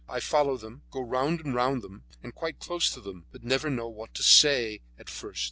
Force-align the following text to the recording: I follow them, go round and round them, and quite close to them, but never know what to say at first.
I 0.09 0.19
follow 0.19 0.57
them, 0.57 0.81
go 0.89 0.99
round 1.03 1.41
and 1.41 1.53
round 1.53 1.83
them, 1.83 2.05
and 2.23 2.33
quite 2.33 2.57
close 2.59 2.89
to 2.95 3.01
them, 3.01 3.27
but 3.31 3.43
never 3.43 3.69
know 3.69 3.87
what 3.87 4.15
to 4.15 4.23
say 4.23 4.81
at 4.97 5.11
first. 5.11 5.39